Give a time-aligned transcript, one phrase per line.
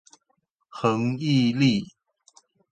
[0.71, 1.93] 恆毅力